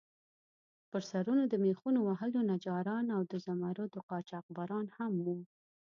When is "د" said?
1.47-1.53, 3.31-3.33